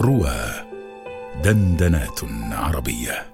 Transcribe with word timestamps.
روى 0.00 0.38
دندنات 1.44 2.20
عربية. 2.52 3.26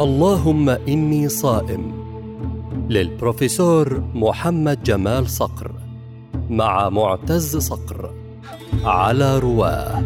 اللهم 0.00 0.68
إني 0.68 1.28
صائم. 1.28 2.02
للبروفيسور 2.90 4.00
محمد 4.14 4.82
جمال 4.82 5.30
صقر 5.30 5.72
مع 6.50 6.88
معتز 6.88 7.56
صقر 7.56 8.14
على 8.84 9.38
رواه 9.38 10.02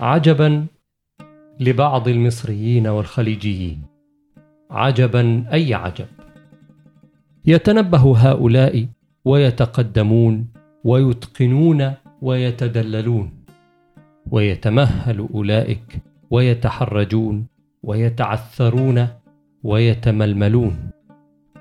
عجبا 0.00 0.77
لبعض 1.60 2.08
المصريين 2.08 2.86
والخليجيين. 2.86 3.82
عجبا 4.70 5.44
أي 5.52 5.74
عجب؟ 5.74 6.06
يتنبه 7.46 8.30
هؤلاء 8.30 8.86
ويتقدمون 9.24 10.48
ويتقنون 10.84 11.92
ويتدللون 12.22 13.30
ويتمهل 14.30 15.28
أولئك 15.34 16.02
ويتحرجون 16.30 17.46
ويتعثرون 17.82 19.08
ويتململون. 19.62 20.90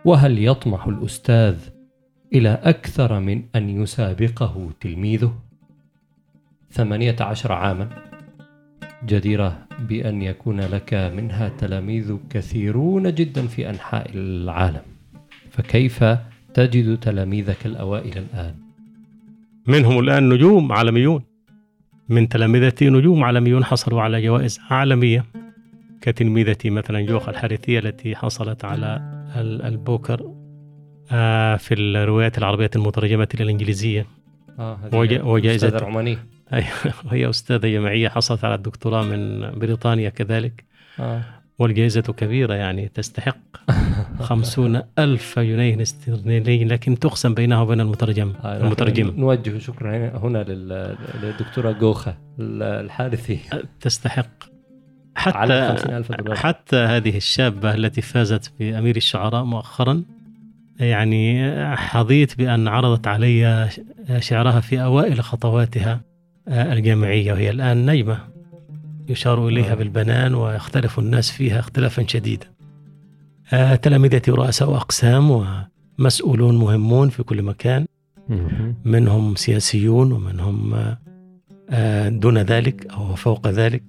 وهل 0.05 0.45
يطمح 0.45 0.87
الأستاذ 0.87 1.57
إلى 2.33 2.59
أكثر 2.63 3.19
من 3.19 3.43
أن 3.55 3.69
يسابقه 3.69 4.69
تلميذه؟ 4.79 5.33
ثمانية 6.71 7.15
عشر 7.19 7.51
عاما. 7.51 8.06
جديرة 9.05 9.57
بأن 9.89 10.21
يكون 10.21 10.59
لك 10.61 10.93
منها 10.93 11.49
تلاميذ 11.49 12.15
كثيرون 12.29 13.13
جدا 13.13 13.47
في 13.47 13.69
أنحاء 13.69 14.11
العالم. 14.13 14.81
فكيف 15.51 16.03
تجد 16.53 16.97
تلاميذك 16.99 17.65
الأوائل 17.65 18.17
الآن؟ 18.17 18.55
منهم 19.67 19.99
الآن 19.99 20.29
نجوم 20.29 20.71
عالميون. 20.71 21.21
من 22.09 22.29
تلامذتي 22.29 22.89
نجوم 22.89 23.23
عالميون 23.23 23.63
حصلوا 23.65 24.01
على 24.01 24.21
جوائز 24.21 24.59
عالمية. 24.69 25.25
كتلميذتي 26.01 26.69
مثلا 26.69 27.01
جوخ 27.01 27.29
الحارثية 27.29 27.79
التي 27.79 28.15
حصلت 28.15 28.65
على 28.65 29.01
ال- 29.35 29.61
البوكر 29.61 30.33
آه، 31.11 31.55
في 31.55 31.73
الروايات 31.73 32.37
العربية 32.37 32.69
المترجمة 32.75 33.27
إلى 33.33 33.43
الإنجليزية 33.43 34.05
وج- 34.93 35.21
وجائزة- 35.21 35.63
روماني 36.53 36.67
أي- 36.67 36.93
وهي 37.05 37.29
أستاذة 37.29 37.67
جامعية 37.67 38.09
حصلت 38.09 38.43
على 38.45 38.55
الدكتوراه 38.55 39.03
من 39.03 39.51
بريطانيا 39.59 40.09
كذلك. 40.09 40.63
آه. 40.99 41.21
والجائزة 41.59 42.01
كبيرة 42.01 42.53
يعني 42.53 42.87
تستحق 42.93 43.37
خمسون 44.27 44.81
ألف 44.99 45.39
جنيه 45.39 45.81
استرليني 45.81 46.65
لكن 46.65 46.99
تقسم 46.99 47.33
بينها 47.33 47.61
وبين 47.61 47.81
المترجم. 47.81 48.33
آه، 48.43 48.57
المترجم. 48.61 49.13
نوجه 49.17 49.57
شكرا 49.57 49.97
هنا- 49.97 50.17
هنا 50.17 50.37
لل- 50.43 50.97
للدكتورة 51.23 51.71
جوخة 51.71 52.17
الحارثي. 52.39 53.39
تستحق. 53.81 54.27
على 55.17 55.67
حتى 55.67 55.77
50,000 55.77 56.11
دولار. 56.11 56.35
حتى 56.35 56.75
هذه 56.75 57.17
الشابة 57.17 57.73
التي 57.73 58.01
فازت 58.01 58.53
بأمير 58.59 58.95
الشعراء 58.95 59.43
مؤخرا 59.43 60.03
يعني 60.79 61.51
حظيت 61.77 62.37
بأن 62.37 62.67
عرضت 62.67 63.07
علي 63.07 63.69
شعرها 64.19 64.59
في 64.59 64.81
أوائل 64.83 65.21
خطواتها. 65.23 66.01
الجامعية 66.47 67.33
وهي 67.33 67.49
الآن 67.49 67.91
نجمة 67.91 68.19
يشار 69.09 69.47
إليها 69.47 69.71
آه. 69.71 69.75
بالبنان 69.75 70.33
ويختلف 70.33 70.99
الناس 70.99 71.31
فيها 71.31 71.59
اختلافا 71.59 72.07
شديدا. 72.07 72.47
آه، 73.53 73.75
تلامذتي 73.75 74.31
رؤساء 74.31 74.75
أقسام 74.75 75.45
ومسؤولون 75.99 76.57
مهمون 76.57 77.09
في 77.09 77.23
كل 77.23 77.41
مكان. 77.41 77.85
منهم 78.85 79.35
سياسيون 79.35 80.11
ومنهم 80.11 80.73
آه، 81.69 82.09
دون 82.09 82.37
ذلك 82.37 82.87
أو 82.91 83.15
فوق 83.15 83.47
ذلك. 83.47 83.83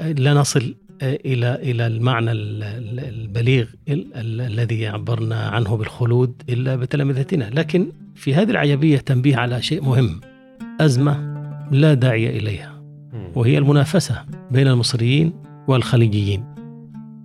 لا 0.00 0.34
نصل 0.34 0.74
إلى 1.02 1.54
إلى 1.54 1.86
المعنى 1.86 2.32
ال- 2.32 2.62
ال- 2.62 3.00
البليغ 3.00 3.66
ال- 3.88 4.14
ال- 4.14 4.40
الذي 4.40 4.86
عبرنا 4.86 5.48
عنه 5.48 5.76
بالخلود 5.76 6.42
إلا 6.48 6.76
بتلامذتنا، 6.76 7.50
لكن 7.54 7.92
في 8.14 8.34
هذه 8.34 8.50
العجبيه 8.50 8.98
تنبيه 8.98 9.36
على 9.36 9.62
شيء 9.62 9.82
مهم 9.82 10.20
أزمة. 10.80 11.37
لا 11.70 11.94
داعي 11.94 12.38
إليها. 12.38 12.82
وهي 13.34 13.58
المنافسة 13.58 14.24
بين 14.50 14.68
المصريين 14.68 15.32
والخليجيين. 15.68 16.44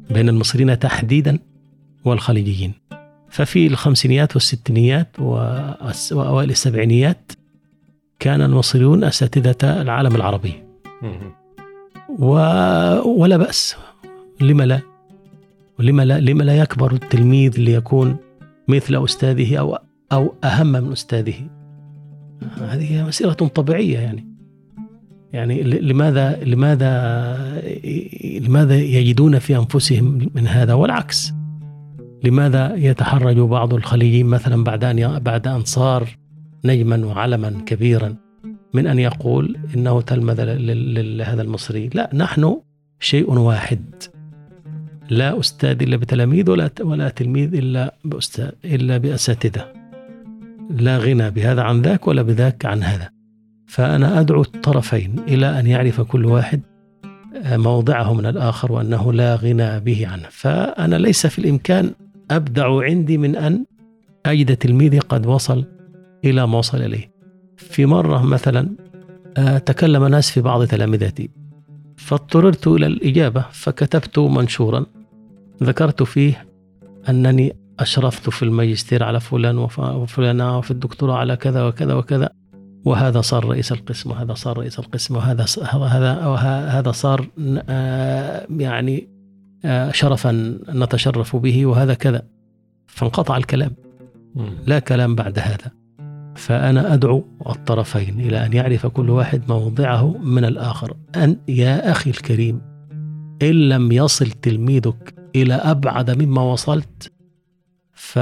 بين 0.10 0.30
المصريين 0.30 0.80
تحديدا 0.80 1.40
والخليجيين. 2.06 2.74
ففي 3.30 3.68
الخمسينيات 3.68 4.36
والستينيات 4.36 5.20
وأوائل 5.20 6.50
السبعينيات 6.50 7.32
كان 8.20 8.42
المصريون 8.42 9.04
أساتذة 9.04 9.82
العالم 9.82 10.16
العربي. 10.16 10.54
و... 12.20 12.34
ولا 13.22 13.38
بأس. 13.38 13.76
لما 14.42 14.64
لا؟ 14.64 14.80
لما 15.80 16.06
لا؟ 16.06 16.20
لما 16.20 16.44
لا 16.44 16.58
يكبر 16.58 16.94
التلميذ 16.94 17.60
ليكون 17.60 18.18
مثل 18.68 19.04
أستاذه 19.04 19.58
أو 19.58 19.78
أو 20.12 20.36
أهم 20.44 20.68
من 20.68 20.92
أستاذه؟ 20.92 21.36
هذه 22.58 23.08
مسيرة 23.08 23.34
طبيعية 23.34 24.00
يعني. 24.00 24.33
يعني 25.34 25.64
لماذا 25.64 26.44
لماذا 26.44 26.94
لماذا 28.40 28.76
يجدون 28.76 29.40
في 29.40 29.58
أنفسهم 29.58 30.30
من 30.36 30.48
هذا 30.48 30.74
والعكس؟ 30.74 31.34
لماذا 32.24 32.76
يتحرج 32.76 33.38
بعض 33.38 33.74
الخليجيين 33.74 34.26
مثلا 34.26 34.64
بعد 34.64 34.84
أن 34.84 35.20
بعد 35.20 35.48
أن 35.48 35.64
صار 35.64 36.08
نجما 36.66 37.06
وعلما 37.06 37.50
كبيرا 37.66 38.16
من 38.74 38.88
أن 38.88 39.00
يقول 39.00 39.58
إنه 39.76 40.02
تلمذ 40.02 40.44
لهذا 41.18 41.42
المصري؟ 41.42 41.90
لا 41.94 42.10
نحن 42.14 42.58
شيء 43.00 43.32
واحد. 43.32 44.04
لا 45.10 45.40
أستاذ 45.40 45.84
إلا 45.84 45.98
بتلاميذ 45.98 46.50
ولا 46.50 46.70
ولا 46.82 47.10
تلميذ 47.10 47.54
إلا 47.54 47.96
بأستاذ 48.06 48.50
إلا 48.66 48.98
بأساتذة. 48.98 49.66
لا 50.70 50.98
غنى 50.98 51.32
بهذا 51.32 51.62
عن 51.62 51.82
ذاك 51.82 52.08
ولا 52.08 52.22
بذاك 52.22 52.66
عن 52.66 52.84
هذا. 52.84 53.13
فأنا 53.74 54.20
أدعو 54.20 54.42
الطرفين 54.42 55.16
إلى 55.28 55.60
أن 55.60 55.68
يعرف 55.68 56.02
كل 56.02 56.26
واحد 56.26 56.62
موضعه 57.46 58.14
من 58.14 58.26
الآخر 58.26 58.72
وأنه 58.72 59.14
لا 59.14 59.36
غنى 59.36 59.80
به 59.80 60.08
عنه. 60.08 60.24
فأنا 60.32 60.96
ليس 60.96 61.28
في 61.28 61.40
الإمكان 61.40 61.92
أبدع 62.32 62.82
عندي 62.84 63.18
من 63.18 63.36
أن 63.36 63.66
أجد 64.26 64.58
تلميذي 64.58 65.00
قد 65.00 65.26
وصل 65.26 65.66
إلى 66.26 66.48
ما 66.48 66.58
وصل 66.58 66.82
إليه. 66.82 67.12
في 67.58 67.86
مرة 67.86 68.22
مثلا 68.26 68.70
آه، 69.38 69.58
تكلم 69.58 70.06
ناس 70.08 70.32
في 70.32 70.42
بعض 70.42 70.66
تلامذتي 70.68 71.30
فاضطررت 71.98 72.68
إلى 72.68 72.86
الإجابة 72.88 73.46
فكتبت 73.52 74.20
منشورا 74.20 74.86
ذكرت 75.64 76.04
فيه 76.04 76.46
أنني 77.10 77.56
أشرفت 77.80 78.30
في 78.30 78.44
الماجستير 78.44 79.04
على 79.04 79.20
فلان 79.20 79.58
وف- 79.58 79.80
وفلانة 79.80 80.58
وفي 80.58 80.72
الدكتوراه 80.72 81.16
على 81.18 81.36
كذا 81.36 81.64
وكذا 81.68 81.94
وكذا. 81.94 82.30
وهذا 82.86 83.22
صار 83.22 83.46
رئيس 83.46 83.72
القسم 83.72 84.12
وهذا 84.12 84.34
صار 84.34 84.58
رئيس 84.58 84.80
القسم 84.80 85.16
وهذا 85.16 85.46
هذا 85.72 86.14
هذا 86.70 86.92
صار 86.92 87.28
آه، 87.70 88.48
يعني 88.58 89.08
آه، 89.66 89.92
شرفا 89.92 90.60
نتشرف 90.70 91.36
به 91.36 91.66
وهذا 91.66 91.94
كذا. 91.94 92.22
فانقطع 92.88 93.38
الكلام. 93.38 93.72
لا 94.66 94.80
كلام 94.80 95.16
بعد 95.16 95.40
هذا. 95.40 95.72
فأنا 96.36 96.94
أدعو 96.94 97.28
الطرفين 97.50 98.20
إلى 98.20 98.46
أن 98.46 98.54
يعرف 98.54 98.86
كل 98.86 99.10
واحد 99.10 99.42
موضعه 99.50 100.18
من 100.18 100.46
الآخر. 100.46 100.96
أن 101.16 101.38
يا 101.48 101.92
أخي 101.92 102.10
الكريم 102.10 102.62
إن 103.42 103.70
لم 103.70 103.92
يصل 103.92 104.30
تلميذك 104.32 105.16
إلى 105.36 105.54
أبعد 105.54 106.24
مما 106.24 106.42
وصلت 106.42 107.12
ف... 107.94 108.20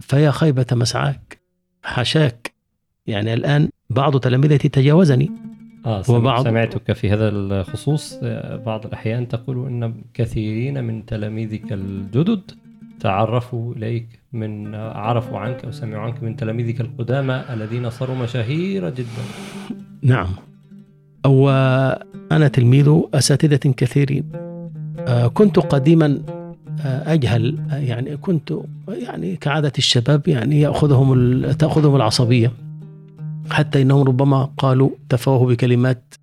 فيا 0.00 0.30
خيبة 0.30 0.66
مسعاك 0.72 1.40
حشاك. 1.82 2.54
يعني 3.06 3.34
الآن 3.34 3.68
بعض 3.90 4.16
تلامذتي 4.20 4.68
تجاوزني. 4.68 5.30
آه 5.86 6.02
وبعض- 6.08 6.44
سمعتك 6.44 6.92
في 6.92 7.10
هذا 7.10 7.28
الخصوص. 7.28 8.18
آه، 8.22 8.56
بعض 8.56 8.86
الأحيان 8.86 9.28
تقول 9.28 9.66
أن 9.66 9.94
كثيرين 10.14 10.84
من 10.84 11.06
تلاميذك 11.06 11.72
الجدد 11.72 12.40
تعرفوا 13.00 13.74
إليك 13.74 14.06
من 14.32 14.74
عرفوا 14.74 15.38
عنك 15.38 15.64
أو 15.64 15.70
سمعوا 15.70 16.02
عنك 16.02 16.22
من 16.22 16.36
تلاميذك 16.36 16.80
القدامى 16.80 17.42
الذين 17.50 17.90
صاروا 17.90 18.16
مشاهير 18.16 18.90
جدا. 18.90 19.24
نعم. 20.02 20.28
وأنا 21.26 22.48
تلميذ 22.48 23.00
أساتذة 23.14 23.72
كثيرين. 23.76 24.24
آه، 24.98 25.26
كنت 25.26 25.58
قديما 25.58 26.22
آه، 26.84 27.12
أجهل 27.14 27.58
يعني 27.70 28.16
كنت 28.16 28.54
يعني 28.88 29.36
كعادة 29.36 29.72
الشباب 29.78 30.28
يعني 30.28 30.60
يأخذهم 30.60 31.40
تأخذهم 31.52 31.96
العصبية. 31.96 32.52
حتى 33.50 33.82
إنهم 33.82 34.02
ربما 34.02 34.44
قالوا 34.44 34.90
تفوهوا 35.08 35.48
بكلمات 35.48 36.14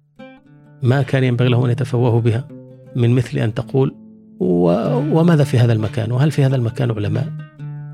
ما 0.84 1.02
كان 1.02 1.24
ينبغي 1.24 1.50
لهم 1.50 1.66
أن 1.66 1.72
يتفوهوا 1.72 2.22
بها 2.22 2.48
من 2.96 3.16
مثل 3.16 3.38
أن 3.38 3.54
تقول 3.54 3.96
و... 4.40 4.72
وماذا 5.20 5.44
في 5.44 5.60
هذا 5.60 5.74
المكان؟ 5.74 6.12
وهل 6.12 6.32
في 6.32 6.46
هذا 6.46 6.56
المكان 6.56 6.92
علماء؟ 6.92 7.34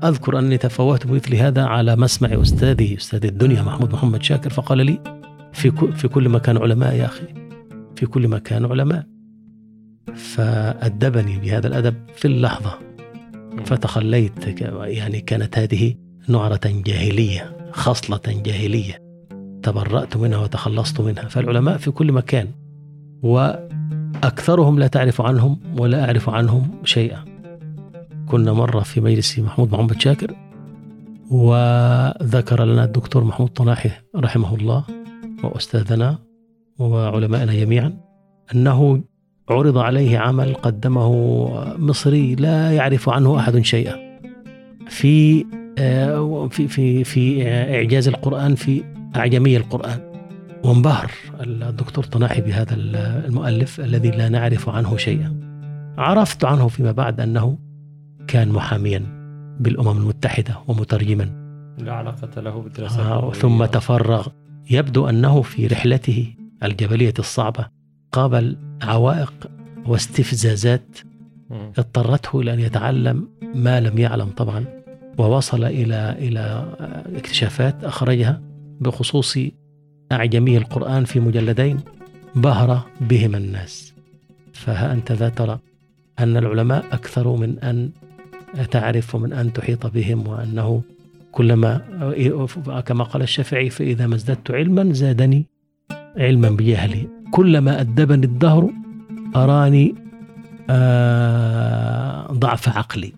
أذكر 0.04 0.38
أني 0.38 0.58
تفوهت 0.58 1.06
بمثل 1.06 1.34
هذا 1.34 1.62
على 1.64 1.96
مسمع 1.96 2.42
أستاذي 2.42 2.96
أستاذ 2.96 3.26
الدنيا 3.26 3.62
محمود 3.62 3.92
محمد 3.92 4.22
شاكر 4.22 4.50
فقال 4.50 4.78
لي 4.86 4.98
في, 5.52 5.70
ك... 5.70 5.90
في 5.90 6.08
كل 6.08 6.28
مكان 6.28 6.56
علماء 6.56 6.94
يا 6.94 7.04
أخي 7.04 7.26
في 7.96 8.06
كل 8.06 8.28
مكان 8.28 8.64
علماء. 8.64 9.06
فأدبني 10.14 11.38
بهذا 11.38 11.66
الأدب 11.66 11.94
في 12.16 12.24
اللحظة 12.24 12.78
فتخليت 13.64 14.60
يعني 14.72 15.20
كانت 15.20 15.58
هذه 15.58 15.94
نعرة 16.28 16.60
جاهلية 16.64 17.56
خصلة 17.72 18.20
جاهلية. 18.26 19.01
تبرأت 19.62 20.16
منها 20.16 20.38
وتخلصت 20.38 21.00
منها. 21.00 21.28
فالعلماء 21.28 21.76
في 21.76 21.90
كل 21.90 22.12
مكان 22.12 22.48
وأكثرهم 23.22 24.78
لا 24.78 24.86
تعرف 24.86 25.20
عنهم 25.20 25.58
ولا 25.78 26.04
أعرف 26.04 26.30
عنهم 26.30 26.70
شيئا. 26.84 27.24
كنا 28.26 28.52
مرة 28.52 28.80
في 28.80 29.00
مجلس 29.00 29.38
محمود 29.38 29.72
محمد 29.72 30.00
شاكر 30.00 30.34
وذكر 31.30 32.64
لنا 32.64 32.84
الدكتور 32.84 33.24
محمود 33.24 33.48
طناحي 33.48 33.90
رحمه 34.16 34.54
الله 34.54 34.84
وأستاذنا 35.44 36.18
وعلمائنا 36.78 37.54
جميعا 37.54 37.94
أنه 38.54 39.02
عرض 39.48 39.78
عليه 39.78 40.18
عمل 40.18 40.54
قدمه 40.54 41.12
مصري 41.78 42.34
لا 42.34 42.72
يعرف 42.72 43.08
عنه 43.08 43.38
أحد 43.38 43.60
شيئا. 43.60 43.96
في 44.88 45.44
آه، 45.78 46.48
في 46.48 46.68
في 46.68 47.04
في 47.04 47.48
إعجاز 47.48 48.08
القرآن 48.08 48.54
في 48.54 48.82
أعجمي 49.16 49.56
القرآن. 49.56 50.00
وانبهر 50.64 51.10
الدكتور 51.40 52.04
طناحي 52.04 52.40
بهذا 52.40 52.74
المؤلف 53.26 53.80
الذي 53.80 54.10
لا 54.10 54.28
نعرف 54.28 54.68
عنه 54.68 54.96
شيئا. 54.96 55.40
عرفت 55.98 56.44
عنه 56.44 56.68
فيما 56.68 56.92
بعد 56.92 57.20
أنه 57.20 57.58
كان 58.26 58.48
محاميا 58.48 59.02
بالأمم 59.60 59.98
المتحدة 59.98 60.58
ومترجما. 60.68 61.24
لا 61.78 61.92
علاقة 61.92 62.40
له 62.40 62.60
بالدراسات 62.60 63.00
آه 63.00 63.32
ثم 63.32 63.64
تفرغ. 63.64 64.26
يبدو 64.70 65.08
أنه 65.08 65.42
في 65.42 65.66
رحلته 65.66 66.34
الجبلية 66.62 67.14
الصعبة 67.18 67.66
قابل 68.12 68.56
عوائق 68.82 69.32
واستفزازات 69.86 70.98
اضطرته 71.78 72.40
إلى 72.40 72.54
أن 72.54 72.60
يتعلم 72.60 73.28
ما 73.54 73.80
لم 73.80 73.98
يعلم 73.98 74.28
طبعا. 74.36 74.64
ووصل 75.18 75.64
إلى 75.64 76.16
إلى 76.18 76.74
اكتشافات 77.16 77.84
أخرجها. 77.84 78.42
بخصوص 78.80 79.38
أعجمي 80.12 80.56
القرآن 80.56 81.04
في 81.04 81.20
مجلدين 81.20 81.80
بهر 82.34 82.82
بهما 83.00 83.38
الناس. 83.38 83.94
فها 84.52 84.92
أنت 84.92 85.12
ذا 85.12 85.28
ترى 85.28 85.58
أن 86.18 86.36
العلماء 86.36 86.84
أكثر 86.92 87.36
من 87.36 87.58
أن 87.58 87.90
تعرف 88.70 89.14
ومن 89.14 89.32
أن 89.32 89.52
تحيط 89.52 89.86
بهم 89.86 90.26
وأنه 90.26 90.82
كلما 91.32 92.82
كما 92.86 93.04
قال 93.04 93.22
الشافعي 93.22 93.70
فإذا 93.70 94.06
ما 94.06 94.14
ازددت 94.14 94.50
علما 94.50 94.92
زادني 94.92 95.46
علما 96.16 96.50
بجهلي. 96.50 97.08
كلما 97.30 97.80
أدبني 97.80 98.26
الدهر 98.26 98.70
أراني 99.36 99.94
آه 100.70 102.26
ضعف 102.32 102.68
عقلي. 102.68 103.12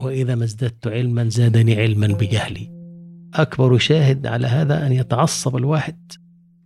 وإذا 0.00 0.34
ما 0.34 0.44
ازددت 0.44 0.86
علما 0.86 1.28
زادني 1.28 1.80
علما 1.80 2.06
بجهلي. 2.06 2.73
أكبر 3.34 3.78
شاهد 3.78 4.26
على 4.26 4.46
هذا 4.46 4.86
أن 4.86 4.92
يتعصب 4.92 5.56
الواحد 5.56 6.12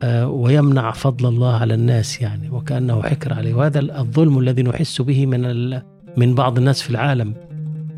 آه 0.03 0.29
ويمنع 0.29 0.91
فضل 0.91 1.29
الله 1.29 1.57
على 1.57 1.75
الناس 1.75 2.23
يعني 2.23 2.51
وكأنه 2.51 3.03
حكر 3.03 3.33
عليه. 3.33 3.55
وهذا 3.55 3.81
الظلم 3.81 4.39
الذي 4.39 4.63
نحس 4.63 5.03
به 5.03 5.27
من 5.27 5.71
من 6.17 6.35
بعض 6.35 6.59
الناس 6.59 6.83
في 6.83 6.91
العالم 6.91 7.35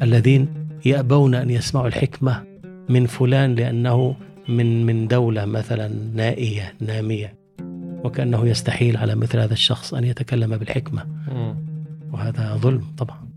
الذين 0.02 0.48
يأبون 0.84 1.34
أن 1.34 1.50
يسمعوا 1.50 1.86
الحكمة 1.86 2.42
من 2.88 3.06
فلان 3.06 3.54
لأنه 3.54 4.16
من 4.48 4.86
من 4.86 5.08
دولة 5.08 5.44
مثلا 5.44 5.90
نائية 6.14 6.74
نامية 6.80 7.34
وكأنه 8.04 8.46
يستحيل 8.46 8.96
على 8.96 9.14
مثل 9.14 9.38
هذا 9.38 9.52
الشخص 9.52 9.94
أن 9.94 10.04
يتكلم 10.04 10.56
بالحكمة. 10.56 11.06
وهذا 12.12 12.56
ظلم 12.56 12.84
طبعا. 12.98 13.29